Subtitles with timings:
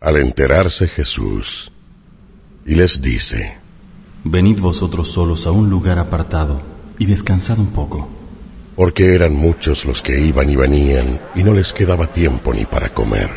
[0.00, 1.70] Al enterarse Jesús,
[2.64, 3.58] y les dice,
[4.24, 6.62] Venid vosotros solos a un lugar apartado
[6.98, 8.08] y descansad un poco.
[8.76, 12.94] Porque eran muchos los que iban y venían, y no les quedaba tiempo ni para
[12.94, 13.28] comer.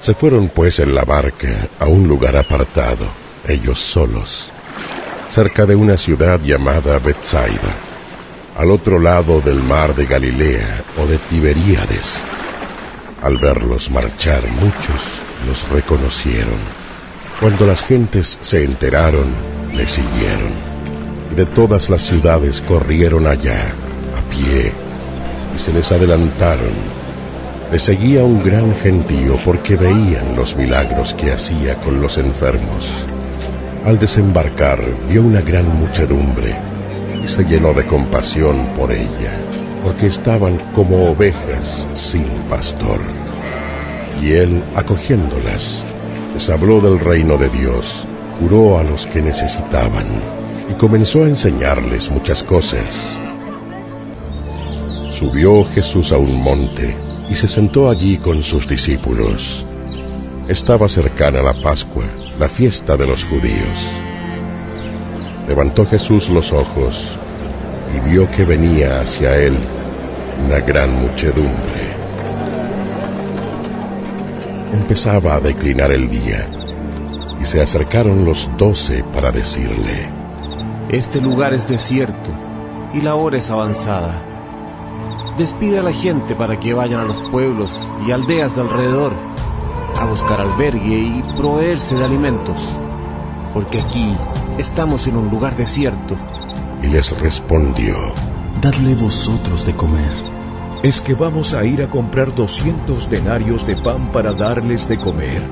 [0.00, 3.06] Se fueron pues en la barca a un lugar apartado,
[3.48, 4.50] ellos solos
[5.30, 7.74] cerca de una ciudad llamada Bethsaida,
[8.56, 12.20] al otro lado del mar de Galilea o de Tiberíades.
[13.22, 16.58] Al verlos marchar muchos los reconocieron.
[17.40, 19.26] Cuando las gentes se enteraron,
[19.74, 20.50] le siguieron.
[21.36, 23.72] De todas las ciudades corrieron allá,
[24.16, 24.72] a pie,
[25.54, 26.72] y se les adelantaron.
[27.70, 32.88] Le seguía un gran gentío porque veían los milagros que hacía con los enfermos.
[33.84, 36.56] Al desembarcar vio una gran muchedumbre
[37.22, 39.32] y se llenó de compasión por ella,
[39.84, 42.98] porque estaban como ovejas sin pastor.
[44.22, 45.82] Y él, acogiéndolas,
[46.34, 48.04] les habló del reino de Dios,
[48.40, 50.06] curó a los que necesitaban
[50.70, 53.16] y comenzó a enseñarles muchas cosas.
[55.12, 56.94] Subió Jesús a un monte
[57.30, 59.64] y se sentó allí con sus discípulos.
[60.48, 62.04] Estaba cercana la Pascua
[62.38, 63.88] la fiesta de los judíos.
[65.48, 67.16] Levantó Jesús los ojos
[67.96, 69.56] y vio que venía hacia él
[70.46, 71.87] una gran muchedumbre.
[74.72, 76.46] Empezaba a declinar el día
[77.40, 80.10] y se acercaron los doce para decirle,
[80.90, 82.30] Este lugar es desierto
[82.92, 84.22] y la hora es avanzada.
[85.38, 89.12] Despide a la gente para que vayan a los pueblos y aldeas de alrededor
[89.98, 92.56] a buscar albergue y proveerse de alimentos,
[93.54, 94.14] porque aquí
[94.58, 96.14] estamos en un lugar desierto.
[96.82, 97.96] Y les respondió,
[98.60, 100.27] Dadle vosotros de comer.
[100.82, 105.42] Es que vamos a ir a comprar 200 denarios de pan para darles de comer.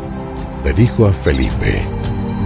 [0.64, 1.82] Le dijo a Felipe,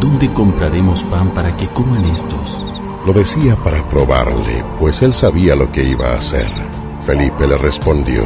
[0.00, 2.58] ¿Dónde compraremos pan para que coman estos?
[3.04, 6.48] Lo decía para probarle, pues él sabía lo que iba a hacer.
[7.04, 8.24] Felipe le respondió,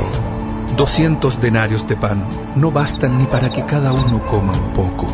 [0.76, 5.06] Doscientos denarios de pan no bastan ni para que cada uno coma un poco.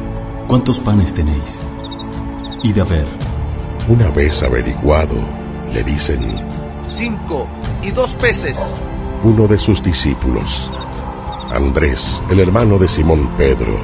[0.49, 1.59] ¿Cuántos panes tenéis?
[2.63, 3.07] Id a ver.
[3.89, 5.17] Una vez averiguado,
[5.73, 6.21] le dicen,
[6.87, 7.47] Cinco
[7.83, 8.61] y dos peces.
[9.23, 10.71] Uno de sus discípulos,
[11.53, 13.77] Andrés, el hermano de Simón Pedro,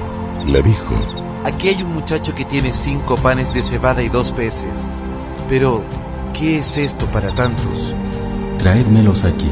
[0.46, 0.94] le dijo,
[1.44, 4.84] Aquí hay un muchacho que tiene cinco panes de cebada y dos peces.
[5.48, 5.82] Pero,
[6.32, 7.94] ¿qué es esto para tantos?
[8.58, 9.50] Traédmelos aquí.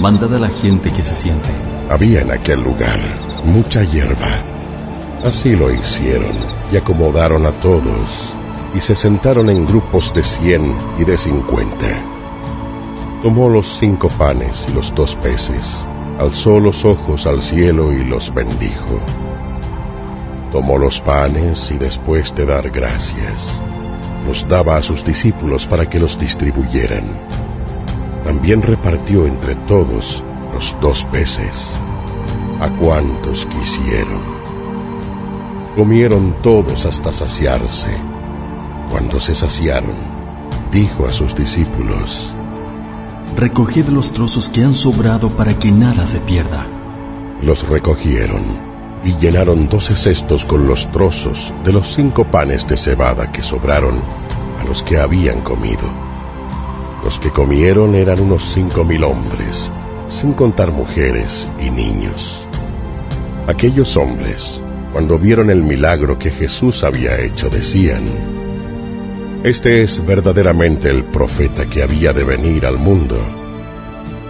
[0.00, 1.48] Mandad a la gente que se siente.
[1.88, 2.98] Había en aquel lugar
[3.44, 4.42] mucha hierba.
[5.24, 6.34] Así lo hicieron
[6.72, 8.34] y acomodaron a todos
[8.74, 12.11] y se sentaron en grupos de cien y de cincuenta.
[13.22, 15.66] Tomó los cinco panes y los dos peces,
[16.18, 19.00] alzó los ojos al cielo y los bendijo.
[20.50, 23.62] Tomó los panes y después de dar gracias,
[24.26, 27.04] los daba a sus discípulos para que los distribuyeran
[28.24, 30.22] también repartió entre todos
[30.54, 31.72] los dos peces,
[32.60, 34.20] a cuantos quisieron.
[35.76, 37.88] Comieron todos hasta saciarse.
[38.90, 39.96] Cuando se saciaron,
[40.70, 42.31] dijo a sus discípulos,
[43.36, 46.66] Recoged los trozos que han sobrado para que nada se pierda.
[47.42, 48.42] Los recogieron
[49.04, 53.94] y llenaron doce cestos con los trozos de los cinco panes de cebada que sobraron
[54.60, 55.88] a los que habían comido.
[57.04, 59.72] Los que comieron eran unos cinco mil hombres,
[60.08, 62.46] sin contar mujeres y niños.
[63.48, 64.60] Aquellos hombres,
[64.92, 68.02] cuando vieron el milagro que Jesús había hecho, decían,
[69.44, 73.18] Este es verdaderamente el profeta que había de venir al mundo.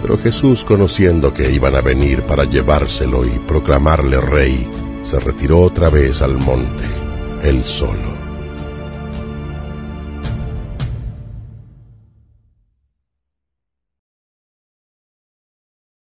[0.01, 4.67] Pero Jesús, conociendo que iban a venir para llevárselo y proclamarle rey,
[5.03, 6.85] se retiró otra vez al monte,
[7.43, 8.12] él solo.